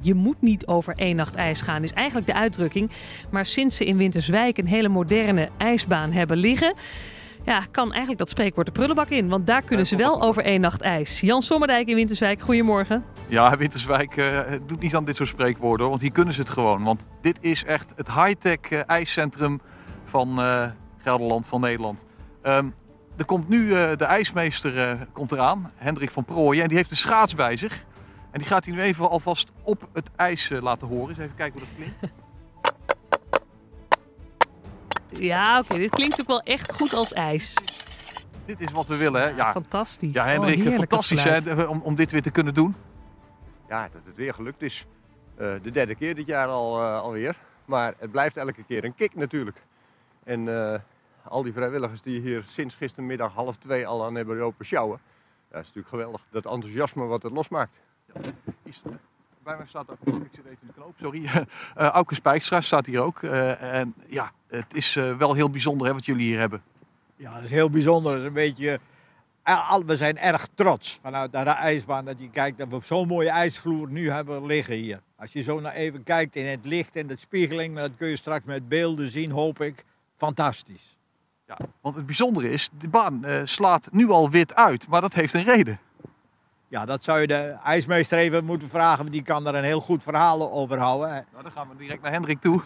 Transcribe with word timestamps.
Je 0.00 0.14
moet 0.14 0.40
niet 0.40 0.66
over 0.66 0.94
één 0.96 1.16
nacht 1.16 1.34
ijs 1.34 1.60
gaan, 1.60 1.82
is 1.82 1.92
eigenlijk 1.92 2.26
de 2.26 2.34
uitdrukking. 2.34 2.90
Maar 3.30 3.46
sinds 3.46 3.76
ze 3.76 3.84
in 3.84 3.96
Winterswijk 3.96 4.58
een 4.58 4.66
hele 4.66 4.88
moderne 4.88 5.48
ijsbaan 5.56 6.12
hebben 6.12 6.36
liggen... 6.36 6.74
Ja, 7.44 7.62
kan 7.70 7.88
eigenlijk 7.88 8.18
dat 8.18 8.28
spreekwoord 8.28 8.66
de 8.66 8.72
prullenbak 8.72 9.08
in. 9.08 9.28
Want 9.28 9.46
daar 9.46 9.62
kunnen 9.62 9.86
ze 9.86 9.96
wel 9.96 10.22
over 10.22 10.44
één 10.44 10.60
nacht 10.60 10.80
ijs. 10.80 11.20
Jan 11.20 11.42
Sommerdijk 11.42 11.88
in 11.88 11.94
Winterswijk, 11.94 12.40
goedemorgen. 12.40 13.04
Ja, 13.28 13.56
Winterswijk 13.56 14.16
uh, 14.16 14.40
doet 14.66 14.80
niet 14.80 14.94
aan 14.94 15.04
dit 15.04 15.16
soort 15.16 15.28
spreekwoorden, 15.28 15.88
want 15.88 16.00
hier 16.00 16.12
kunnen 16.12 16.34
ze 16.34 16.40
het 16.40 16.48
gewoon. 16.48 16.82
Want 16.82 17.06
dit 17.20 17.38
is 17.40 17.64
echt 17.64 17.92
het 17.96 18.12
high-tech 18.12 18.70
uh, 18.70 18.80
ijscentrum 18.86 19.60
van 20.04 20.38
uh, 20.38 20.64
Gelderland, 20.98 21.46
van 21.46 21.60
Nederland. 21.60 22.04
Um, 22.42 22.74
er 23.16 23.24
komt 23.24 23.48
nu 23.48 23.68
de 23.96 24.04
ijsmeester 24.04 24.98
komt 25.12 25.32
eraan, 25.32 25.72
Hendrik 25.76 26.10
van 26.10 26.24
Prooijen, 26.24 26.62
en 26.62 26.68
die 26.68 26.76
heeft 26.76 26.90
een 26.90 26.96
schaats 26.96 27.34
bij 27.34 27.56
zich. 27.56 27.84
En 28.34 28.40
die 28.40 28.48
gaat 28.48 28.64
hij 28.64 28.74
nu 28.74 28.80
even 28.80 29.08
alvast 29.08 29.52
op 29.62 29.88
het 29.92 30.10
ijs 30.16 30.48
laten 30.48 30.88
horen. 30.88 31.08
Eens 31.08 31.18
even 31.18 31.36
kijken 31.36 31.60
hoe 31.60 31.68
dat 31.68 31.76
klinkt. 31.76 32.14
Ja, 35.08 35.58
oké. 35.58 35.66
Okay. 35.66 35.78
Dit 35.78 35.90
klinkt 35.90 36.20
ook 36.20 36.26
wel 36.26 36.40
echt 36.40 36.72
goed 36.72 36.92
als 36.92 37.12
ijs. 37.12 37.58
Dit 38.44 38.60
is 38.60 38.72
wat 38.72 38.88
we 38.88 38.96
willen, 38.96 39.22
hè? 39.22 39.28
Ja, 39.28 39.50
fantastisch. 39.50 40.12
Ja, 40.12 40.26
Hendrik, 40.26 40.66
oh, 40.66 40.74
fantastisch 40.74 41.24
hè, 41.24 41.62
om, 41.62 41.80
om 41.80 41.94
dit 41.94 42.10
weer 42.10 42.22
te 42.22 42.30
kunnen 42.30 42.54
doen. 42.54 42.74
Ja, 43.68 43.88
dat 43.92 44.02
het 44.04 44.16
weer 44.16 44.34
gelukt 44.34 44.62
is. 44.62 44.86
Uh, 45.38 45.54
de 45.62 45.70
derde 45.70 45.94
keer 45.94 46.14
dit 46.14 46.26
jaar 46.26 46.48
al, 46.48 46.80
uh, 46.80 47.00
alweer. 47.00 47.36
Maar 47.64 47.94
het 47.98 48.10
blijft 48.10 48.36
elke 48.36 48.64
keer 48.64 48.84
een 48.84 48.94
kick 48.94 49.14
natuurlijk. 49.14 49.62
En 50.24 50.46
uh, 50.46 50.74
al 51.22 51.42
die 51.42 51.52
vrijwilligers 51.52 52.02
die 52.02 52.20
hier 52.20 52.44
sinds 52.48 52.74
gistermiddag 52.74 53.32
half 53.32 53.56
twee 53.56 53.86
al 53.86 54.04
aan 54.04 54.14
hebben 54.14 54.36
lopen 54.36 54.66
sjouwen. 54.66 55.00
Ja, 55.04 55.12
dat 55.50 55.60
is 55.60 55.66
natuurlijk 55.66 55.88
geweldig. 55.88 56.26
Dat 56.30 56.46
enthousiasme 56.46 57.04
wat 57.04 57.22
het 57.22 57.32
losmaakt. 57.32 57.76
Is, 58.62 58.82
bij 59.42 59.56
mij 59.56 59.66
staat 59.66 59.90
ook, 59.90 59.98
ik 60.04 60.30
zit 60.34 60.44
even 60.44 60.58
in 60.60 60.66
de 60.66 60.72
knoop, 60.72 60.94
sorry. 61.00 61.24
Uh, 61.24 61.44
Auke 61.74 62.14
Spijkstra 62.14 62.60
staat 62.60 62.86
hier 62.86 63.00
ook. 63.00 63.22
Uh, 63.22 63.78
en 63.78 63.94
ja, 64.06 64.32
het 64.46 64.74
is 64.74 64.96
uh, 64.96 65.16
wel 65.16 65.34
heel 65.34 65.50
bijzonder 65.50 65.86
hè, 65.86 65.92
wat 65.92 66.04
jullie 66.04 66.26
hier 66.26 66.38
hebben. 66.38 66.62
Ja, 67.16 67.34
dat 67.34 67.42
is 67.42 67.50
heel 67.50 67.70
bijzonder. 67.70 68.12
Het 68.12 68.20
is 68.20 68.26
een 68.26 68.32
beetje, 68.32 68.80
we 69.86 69.96
zijn 69.96 70.18
erg 70.18 70.48
trots 70.54 70.98
vanuit 71.02 71.32
de 71.32 71.38
ijsbaan 71.38 72.04
dat 72.04 72.18
je 72.18 72.30
kijkt 72.30 72.58
dat 72.58 72.68
we 72.68 72.74
op 72.74 72.84
zo'n 72.84 73.08
mooie 73.08 73.28
ijsvloer 73.28 73.88
nu 73.88 74.10
hebben 74.10 74.46
liggen 74.46 74.74
hier. 74.74 75.00
Als 75.16 75.32
je 75.32 75.42
zo 75.42 75.60
naar 75.60 75.72
even 75.72 76.02
kijkt 76.02 76.36
in 76.36 76.46
het 76.46 76.64
licht 76.64 76.96
en 76.96 77.06
de 77.06 77.16
spiegeling, 77.16 77.76
dat 77.76 77.90
kun 77.96 78.08
je 78.08 78.16
straks 78.16 78.44
met 78.44 78.68
beelden 78.68 79.10
zien, 79.10 79.30
hoop 79.30 79.60
ik. 79.60 79.84
Fantastisch. 80.16 80.96
Ja, 81.46 81.56
want 81.80 81.94
het 81.94 82.06
bijzondere 82.06 82.50
is, 82.50 82.70
de 82.78 82.88
baan 82.88 83.24
slaat 83.44 83.88
nu 83.92 84.10
al 84.10 84.30
wit 84.30 84.54
uit, 84.54 84.88
maar 84.88 85.00
dat 85.00 85.14
heeft 85.14 85.34
een 85.34 85.44
reden. 85.44 85.78
Ja, 86.74 86.84
dat 86.84 87.04
zou 87.04 87.20
je 87.20 87.26
de 87.26 87.56
ijsmeester 87.64 88.18
even 88.18 88.44
moeten 88.44 88.68
vragen, 88.68 88.98
want 88.98 89.12
die 89.12 89.22
kan 89.22 89.46
er 89.46 89.54
een 89.54 89.64
heel 89.64 89.80
goed 89.80 90.02
verhaal 90.02 90.52
over 90.52 90.78
houden. 90.78 91.26
Nou, 91.32 91.42
dan 91.42 91.52
gaan 91.52 91.68
we 91.68 91.76
direct 91.76 92.02
naar 92.02 92.12
Hendrik 92.12 92.40
toe. 92.40 92.62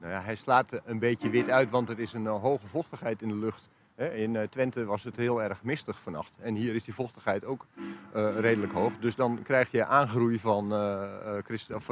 Nou 0.00 0.12
ja, 0.12 0.22
hij 0.22 0.34
slaat 0.34 0.80
een 0.84 0.98
beetje 0.98 1.30
wit 1.30 1.50
uit, 1.50 1.70
want 1.70 1.88
er 1.88 1.98
is 1.98 2.12
een 2.12 2.24
uh, 2.24 2.40
hoge 2.40 2.66
vochtigheid 2.66 3.22
in 3.22 3.28
de 3.28 3.34
lucht. 3.34 3.68
In 3.96 4.34
uh, 4.34 4.42
Twente 4.42 4.84
was 4.84 5.04
het 5.04 5.16
heel 5.16 5.42
erg 5.42 5.62
mistig 5.62 6.00
vannacht. 6.00 6.32
En 6.40 6.54
hier 6.54 6.74
is 6.74 6.82
die 6.82 6.94
vochtigheid 6.94 7.44
ook 7.44 7.66
uh, 8.16 8.38
redelijk 8.38 8.72
hoog. 8.72 8.92
Dus 9.00 9.14
dan 9.14 9.42
krijg 9.42 9.70
je 9.70 9.86
aangroei 9.86 10.38
van 10.38 10.72
of, 11.74 11.86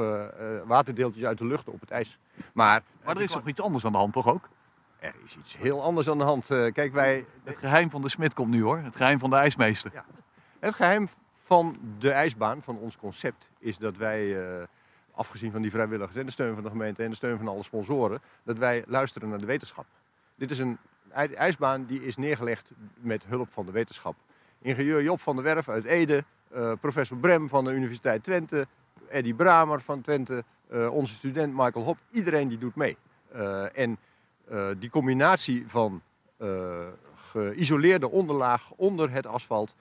waterdeeltjes 0.65 1.25
uit 1.25 1.37
de 1.37 1.45
lucht 1.45 1.67
op 1.67 1.79
het 1.79 1.91
ijs. 1.91 2.17
Maar, 2.53 2.83
maar 3.03 3.15
er 3.15 3.21
is 3.21 3.31
toch 3.31 3.47
iets 3.47 3.61
anders 3.61 3.85
aan 3.85 3.91
de 3.91 3.97
hand, 3.97 4.13
toch 4.13 4.27
ook? 4.27 4.49
Er 4.99 5.15
is 5.25 5.37
iets 5.37 5.57
heel 5.57 5.83
anders 5.83 6.09
aan 6.09 6.17
de 6.17 6.23
hand. 6.23 6.45
kijk, 6.47 6.93
wij... 6.93 7.25
Het 7.43 7.57
geheim 7.57 7.89
van 7.89 8.01
de 8.01 8.09
smid 8.09 8.33
komt 8.33 8.49
nu 8.49 8.63
hoor. 8.63 8.77
Het 8.77 8.95
geheim 8.95 9.19
van 9.19 9.29
de 9.29 9.35
ijsmeester. 9.35 9.91
Ja. 9.93 10.05
Het 10.59 10.75
geheim 10.75 11.09
van 11.51 11.77
de 11.99 12.11
ijsbaan, 12.11 12.61
van 12.61 12.77
ons 12.77 12.97
concept, 12.97 13.49
is 13.59 13.77
dat 13.77 13.97
wij, 13.97 14.25
uh, 14.25 14.63
afgezien 15.11 15.51
van 15.51 15.61
die 15.61 15.71
vrijwilligers 15.71 16.15
en 16.15 16.25
de 16.25 16.31
steun 16.31 16.53
van 16.53 16.63
de 16.63 16.69
gemeente 16.69 17.03
en 17.03 17.09
de 17.09 17.15
steun 17.15 17.37
van 17.37 17.47
alle 17.47 17.63
sponsoren, 17.63 18.21
dat 18.43 18.57
wij 18.57 18.83
luisteren 18.87 19.29
naar 19.29 19.39
de 19.39 19.45
wetenschap. 19.45 19.85
Dit 20.35 20.51
is 20.51 20.59
een 20.59 20.77
ijsbaan 21.35 21.85
die 21.85 22.05
is 22.05 22.17
neergelegd 22.17 22.71
met 22.93 23.23
hulp 23.25 23.47
van 23.51 23.65
de 23.65 23.71
wetenschap. 23.71 24.15
Ingenieur 24.59 25.03
Job 25.03 25.21
van 25.21 25.35
der 25.35 25.43
Werf 25.43 25.69
uit 25.69 25.85
Ede, 25.85 26.23
uh, 26.55 26.71
professor 26.81 27.17
Brem 27.17 27.49
van 27.49 27.63
de 27.63 27.71
Universiteit 27.71 28.23
Twente, 28.23 28.67
Eddie 29.09 29.33
Bramer 29.33 29.81
van 29.81 30.01
Twente, 30.01 30.43
uh, 30.71 30.93
onze 30.93 31.13
student 31.13 31.53
Michael 31.55 31.85
Hop, 31.85 31.97
iedereen 32.11 32.47
die 32.47 32.57
doet 32.57 32.75
mee. 32.75 32.97
en 33.73 33.97
die 34.79 34.89
combinatie 34.89 35.63
van 35.67 36.01
geïsoleerde 37.15 38.09
onderlaag 38.09 38.71
onder 38.75 39.11
het 39.11 39.25
asfalt 39.25 39.75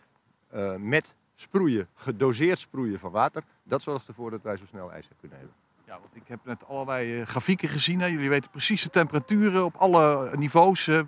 met 0.78 1.14
sproeien, 1.40 1.88
gedoseerd 1.94 2.58
sproeien 2.58 2.98
van 2.98 3.10
water, 3.10 3.42
dat 3.62 3.82
zorgt 3.82 4.08
ervoor 4.08 4.30
dat 4.30 4.42
wij 4.42 4.56
zo 4.56 4.64
snel 4.68 4.92
ijs 4.92 5.08
kunnen 5.20 5.38
hebben. 5.38 5.56
Ja, 5.86 5.98
want 6.00 6.16
ik 6.16 6.22
heb 6.26 6.38
net 6.44 6.66
allerlei 6.68 7.20
uh, 7.20 7.26
grafieken 7.26 7.68
gezien. 7.68 8.00
Hè. 8.00 8.06
Jullie 8.06 8.28
weten 8.28 8.50
precies 8.50 8.82
de 8.82 8.90
temperaturen 8.90 9.64
op 9.64 9.76
alle 9.76 10.30
niveaus. 10.36 10.86
Uh, 10.86 11.00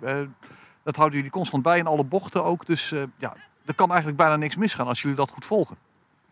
dat 0.83 0.95
houden 0.95 1.17
jullie 1.17 1.31
constant 1.31 1.63
bij 1.63 1.77
in 1.77 1.87
alle 1.87 2.03
bochten 2.03 2.43
ook. 2.43 2.65
Dus 2.65 2.89
ja, 3.17 3.35
er 3.65 3.75
kan 3.75 3.87
eigenlijk 3.87 4.17
bijna 4.17 4.35
niks 4.35 4.55
misgaan 4.55 4.87
als 4.87 5.01
jullie 5.01 5.17
dat 5.17 5.31
goed 5.31 5.45
volgen. 5.45 5.77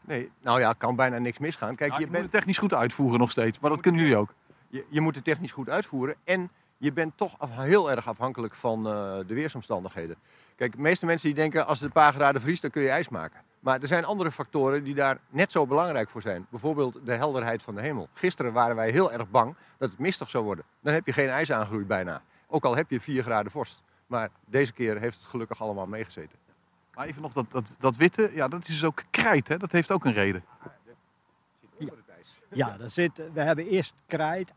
Nee, 0.01 0.31
nou 0.41 0.59
ja, 0.59 0.73
kan 0.73 0.95
bijna 0.95 1.17
niks 1.17 1.37
misgaan. 1.37 1.75
Kijk, 1.75 1.89
nou, 1.89 2.01
je, 2.01 2.05
je 2.05 2.11
bent... 2.11 2.23
moet 2.23 2.31
het 2.31 2.41
technisch 2.41 2.57
goed 2.57 2.73
uitvoeren 2.73 3.19
nog 3.19 3.31
steeds, 3.31 3.59
maar 3.59 3.69
dat 3.69 3.81
kunnen 3.81 4.01
jullie 4.01 4.17
ook. 4.17 4.33
Je, 4.67 4.85
je 4.89 5.01
moet 5.01 5.15
het 5.15 5.23
technisch 5.23 5.51
goed 5.51 5.69
uitvoeren 5.69 6.15
en 6.23 6.49
je 6.77 6.93
bent 6.93 7.17
toch 7.17 7.35
af, 7.37 7.49
heel 7.55 7.91
erg 7.91 8.07
afhankelijk 8.07 8.55
van 8.55 8.83
de 8.83 9.33
weersomstandigheden. 9.33 10.15
Kijk, 10.55 10.71
de 10.71 10.81
meeste 10.81 11.05
mensen 11.05 11.27
die 11.27 11.37
denken 11.37 11.65
als 11.65 11.79
het 11.79 11.87
een 11.87 12.01
paar 12.01 12.13
graden 12.13 12.41
vriest, 12.41 12.61
dan 12.61 12.71
kun 12.71 12.81
je 12.81 12.89
ijs 12.89 13.09
maken. 13.09 13.41
Maar 13.61 13.81
er 13.81 13.87
zijn 13.87 14.05
andere 14.05 14.31
factoren 14.31 14.83
die 14.83 14.95
daar 14.95 15.19
net 15.29 15.51
zo 15.51 15.67
belangrijk 15.67 16.09
voor 16.09 16.21
zijn. 16.21 16.45
Bijvoorbeeld 16.49 16.99
de 17.05 17.13
helderheid 17.13 17.63
van 17.63 17.75
de 17.75 17.81
hemel. 17.81 18.09
Gisteren 18.13 18.53
waren 18.53 18.75
wij 18.75 18.89
heel 18.89 19.11
erg 19.11 19.29
bang 19.29 19.55
dat 19.77 19.89
het 19.89 19.99
mistig 19.99 20.29
zou 20.29 20.43
worden. 20.43 20.65
Dan 20.79 20.93
heb 20.93 21.05
je 21.05 21.13
geen 21.13 21.29
ijsaangroei 21.29 21.85
bijna. 21.85 22.21
Ook 22.47 22.65
al 22.65 22.75
heb 22.75 22.89
je 22.89 23.01
4 23.01 23.23
graden 23.23 23.51
vorst. 23.51 23.83
Maar 24.07 24.29
deze 24.45 24.73
keer 24.73 24.99
heeft 24.99 25.17
het 25.17 25.27
gelukkig 25.27 25.61
allemaal 25.61 25.85
meegezeten. 25.85 26.39
Maar 26.93 27.05
even 27.05 27.21
nog 27.21 27.33
dat, 27.33 27.45
dat, 27.49 27.71
dat 27.77 27.95
witte, 27.95 28.31
ja, 28.33 28.47
dat 28.47 28.61
is 28.61 28.67
dus 28.67 28.83
ook 28.83 29.03
krijt, 29.09 29.47
hè? 29.47 29.57
Dat 29.57 29.71
heeft 29.71 29.91
ook 29.91 30.05
een 30.05 30.13
reden. 30.13 30.43
Ja, 32.53 32.77
dat 32.77 32.91
zit, 32.91 33.21
we 33.33 33.41
hebben 33.41 33.67
eerst 33.67 33.93
krijt, 34.07 34.51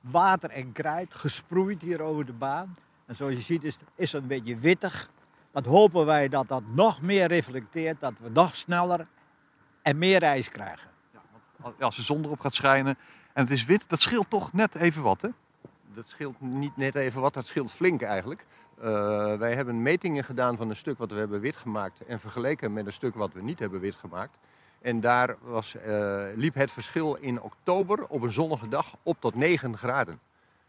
water 0.00 0.50
en 0.50 0.72
krijt 0.72 1.14
gesproeid 1.14 1.82
hier 1.82 2.00
over 2.00 2.26
de 2.26 2.32
baan. 2.32 2.76
En 3.06 3.16
zoals 3.16 3.34
je 3.34 3.40
ziet 3.40 3.64
is, 3.64 3.78
is 3.94 4.12
het 4.12 4.22
een 4.22 4.28
beetje 4.28 4.58
wittig. 4.58 5.10
Dat 5.52 5.66
hopen 5.66 6.06
wij 6.06 6.28
dat 6.28 6.48
dat 6.48 6.62
nog 6.66 7.02
meer 7.02 7.26
reflecteert, 7.26 8.00
dat 8.00 8.12
we 8.20 8.28
nog 8.28 8.56
sneller 8.56 9.06
en 9.82 9.98
meer 9.98 10.22
ijs 10.22 10.48
krijgen. 10.48 10.90
Ja, 11.78 11.84
als 11.84 11.96
de 11.96 12.02
zon 12.02 12.24
erop 12.24 12.40
gaat 12.40 12.54
schijnen 12.54 12.96
en 13.32 13.42
het 13.42 13.50
is 13.50 13.64
wit, 13.64 13.88
dat 13.88 14.00
scheelt 14.00 14.30
toch 14.30 14.52
net 14.52 14.74
even 14.74 15.02
wat, 15.02 15.22
hè? 15.22 15.28
Dat 15.94 16.08
scheelt 16.08 16.40
niet 16.40 16.76
net 16.76 16.94
even 16.94 17.20
wat, 17.20 17.34
dat 17.34 17.46
scheelt 17.46 17.72
flink 17.72 18.02
eigenlijk. 18.02 18.46
Uh, 18.78 18.84
wij 19.36 19.54
hebben 19.54 19.82
metingen 19.82 20.24
gedaan 20.24 20.56
van 20.56 20.70
een 20.70 20.76
stuk 20.76 20.98
wat 20.98 21.10
we 21.10 21.18
hebben 21.18 21.40
wit 21.40 21.56
gemaakt 21.56 22.04
en 22.06 22.20
vergeleken 22.20 22.72
met 22.72 22.86
een 22.86 22.92
stuk 22.92 23.14
wat 23.14 23.32
we 23.32 23.42
niet 23.42 23.58
hebben 23.58 23.80
wit 23.80 23.94
gemaakt. 23.94 24.36
En 24.80 25.00
daar 25.00 25.36
was, 25.40 25.74
uh, 25.86 26.22
liep 26.34 26.54
het 26.54 26.72
verschil 26.72 27.14
in 27.14 27.42
oktober 27.42 28.06
op 28.06 28.22
een 28.22 28.32
zonnige 28.32 28.68
dag 28.68 28.94
op 29.02 29.16
tot 29.20 29.34
9 29.34 29.78
graden. 29.78 30.20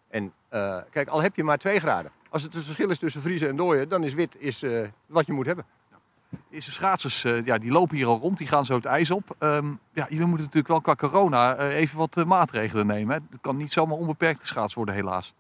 En 0.08 0.34
uh, 0.54 0.78
kijk, 0.90 1.08
al 1.08 1.22
heb 1.22 1.36
je 1.36 1.44
maar 1.44 1.58
2 1.58 1.80
graden, 1.80 2.12
als 2.34 2.44
het 2.44 2.54
het 2.54 2.64
verschil 2.64 2.90
is 2.90 2.98
tussen 2.98 3.22
vriezen 3.22 3.50
en 3.50 3.56
dooien, 3.56 3.90
dan 3.90 4.04
is 4.04 4.14
wit 4.14 4.36
is, 4.40 4.64
uh, 4.64 4.88
wat 5.06 5.26
je 5.26 5.34
moet 5.34 5.46
hebben. 5.46 5.66
Deze 6.50 6.72
schaatsers 6.72 7.24
uh, 7.24 7.46
ja, 7.46 7.58
die 7.58 7.72
lopen 7.72 7.96
hier 7.96 8.08
al 8.08 8.20
rond, 8.20 8.38
die 8.38 8.48
gaan 8.48 8.66
zo 8.66 8.76
het 8.76 8.86
ijs 8.86 9.12
op. 9.12 9.36
Um, 9.40 9.80
ja, 9.94 10.06
jullie 10.10 10.26
moeten 10.26 10.46
natuurlijk 10.46 10.68
wel 10.68 10.82
qua 10.82 10.96
corona 10.96 11.60
uh, 11.60 11.76
even 11.76 11.98
wat 11.98 12.26
maatregelen 12.26 12.88
nemen. 12.88 13.16
Hè? 13.16 13.22
Het 13.30 13.42
kan 13.42 13.58
niet 13.58 13.74
zomaar 13.74 13.98
onbeperkt 13.98 14.40
geschaatst 14.40 14.76
worden, 14.76 14.96
helaas. 14.96 15.34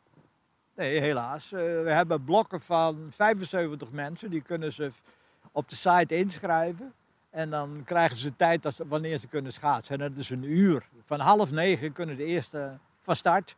Nee, 0.75 0.99
helaas. 0.99 1.49
we 1.49 1.83
hebben 1.85 2.23
blokken 2.23 2.61
van 2.61 3.11
75 3.15 3.91
mensen. 3.91 4.29
Die 4.29 4.41
kunnen 4.41 4.73
ze 4.73 4.91
op 5.51 5.69
de 5.69 5.75
site 5.75 6.17
inschrijven. 6.17 6.93
En 7.29 7.49
dan 7.49 7.81
krijgen 7.85 8.17
ze 8.17 8.35
tijd 8.35 8.65
als, 8.65 8.75
wanneer 8.87 9.19
ze 9.19 9.27
kunnen 9.27 9.53
schaatsen. 9.53 10.01
En 10.01 10.09
dat 10.09 10.19
is 10.19 10.29
een 10.29 10.43
uur. 10.43 10.87
Van 11.05 11.19
half 11.19 11.51
negen 11.51 11.91
kunnen 11.91 12.17
de 12.17 12.25
eerste 12.25 12.77
van 13.01 13.15
start. 13.15 13.55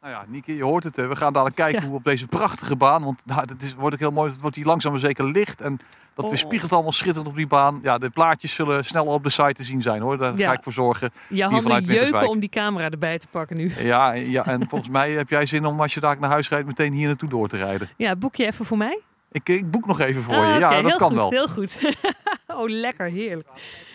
Nou 0.00 0.12
ja, 0.12 0.24
Nieke, 0.28 0.56
je 0.56 0.64
hoort 0.64 0.84
het. 0.84 0.96
We 0.96 1.16
gaan 1.16 1.32
dadelijk 1.32 1.56
kijken 1.56 1.82
hoe 1.82 1.96
op 1.96 2.04
deze 2.04 2.26
prachtige 2.26 2.76
baan. 2.76 3.04
Want 3.04 3.22
nou, 3.24 3.46
dat 3.46 3.62
is, 3.62 3.74
wordt 3.74 3.94
ook 3.94 4.00
heel 4.00 4.10
mooi. 4.10 4.30
Het 4.30 4.40
wordt 4.40 4.56
hier 4.56 4.64
langzaam 4.64 4.92
maar 4.92 5.00
zeker 5.00 5.24
licht. 5.24 5.60
En 5.60 5.80
dat 6.14 6.24
oh. 6.24 6.30
weerspiegelt 6.30 6.72
allemaal 6.72 6.92
schitterend 6.92 7.26
op 7.26 7.36
die 7.36 7.46
baan. 7.46 7.80
Ja, 7.82 7.98
de 7.98 8.10
plaatjes 8.10 8.54
zullen 8.54 8.84
snel 8.84 9.04
op 9.04 9.22
de 9.22 9.30
site 9.30 9.52
te 9.52 9.64
zien 9.64 9.82
zijn 9.82 10.00
hoor. 10.00 10.18
Daar 10.18 10.36
ga 10.36 10.52
ik 10.52 10.62
voor 10.62 10.72
zorgen. 10.72 11.10
Je 11.28 11.44
handen 11.44 11.84
jeuken 11.84 12.28
om 12.28 12.38
die 12.38 12.48
camera 12.48 12.90
erbij 12.90 13.18
te 13.18 13.26
pakken 13.26 13.56
nu. 13.56 13.72
Ja, 13.78 14.12
ja 14.12 14.46
en 14.46 14.68
volgens 14.68 14.90
mij 14.90 15.10
heb 15.10 15.28
jij 15.28 15.46
zin 15.46 15.66
om 15.66 15.80
als 15.80 15.94
je 15.94 16.00
daar 16.00 16.16
naar 16.20 16.30
huis 16.30 16.48
rijdt 16.48 16.66
meteen 16.66 16.92
hier 16.92 17.06
naartoe 17.06 17.28
door 17.28 17.48
te 17.48 17.56
rijden. 17.56 17.88
Ja, 17.96 18.16
boek 18.16 18.36
je 18.36 18.46
even 18.46 18.64
voor 18.64 18.78
mij? 18.78 19.00
Ik, 19.32 19.48
ik 19.48 19.70
boek 19.70 19.86
nog 19.86 20.00
even 20.00 20.22
voor 20.22 20.34
ah, 20.34 20.54
je. 20.54 20.60
Ja, 20.60 20.70
dat 20.70 20.84
heel 20.84 20.96
kan 20.96 21.08
goed, 21.08 21.16
wel. 21.16 21.30
Heel 21.30 21.48
goed. 21.48 21.96
oh, 22.56 22.68
lekker, 22.68 23.06
heerlijk. 23.06 23.48